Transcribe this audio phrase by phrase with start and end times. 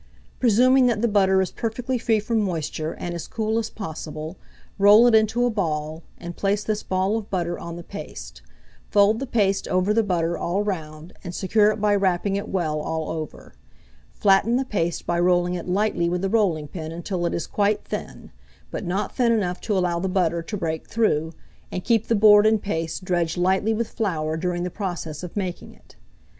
[0.39, 4.35] Presuming that the butter is perfectly free from moisture, and as cool as possible,
[4.79, 8.41] roll it into a ball, and place this ball of butter on the paste;
[8.89, 12.79] fold the paste over the butter all round, and secure it by wrapping it well
[12.79, 13.53] all over.
[14.11, 17.83] Flatten the paste by rolling it lightly with the rolling pin until it is quite
[17.85, 18.31] thin,
[18.71, 21.31] but not thin enough to allow the butter to break through,
[21.71, 25.75] and keep the board and paste dredged lightly with flour during the process of making
[25.75, 25.95] it.